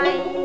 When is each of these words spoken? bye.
bye. 0.00 0.39